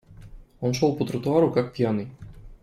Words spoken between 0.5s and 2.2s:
Он шел по тротуару как пьяный.